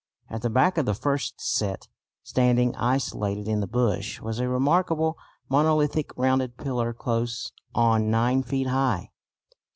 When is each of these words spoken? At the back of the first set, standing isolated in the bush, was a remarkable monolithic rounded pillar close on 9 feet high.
At 0.31 0.41
the 0.41 0.49
back 0.49 0.79
of 0.79 0.87
the 0.87 0.95
first 0.95 1.39
set, 1.39 1.87
standing 2.23 2.73
isolated 2.75 3.47
in 3.47 3.59
the 3.59 3.67
bush, 3.67 4.19
was 4.19 4.39
a 4.39 4.49
remarkable 4.49 5.15
monolithic 5.47 6.09
rounded 6.17 6.57
pillar 6.57 6.91
close 6.91 7.51
on 7.75 8.09
9 8.09 8.41
feet 8.41 8.65
high. 8.65 9.11